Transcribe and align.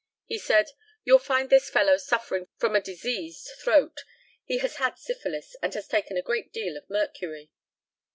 He 0.25 0.39
said, 0.39 0.71
"You'll 1.03 1.19
find 1.19 1.51
this 1.51 1.69
fellow 1.69 1.97
suffering 1.97 2.47
from 2.57 2.75
a 2.75 2.81
diseased 2.81 3.51
throat 3.59 3.99
he 4.43 4.57
has 4.57 4.77
had 4.77 4.97
syphilis, 4.97 5.55
and 5.61 5.71
has 5.75 5.87
taken 5.87 6.17
a 6.17 6.23
great 6.23 6.51
deal 6.51 6.75
of 6.75 6.89
mercury." 6.89 7.51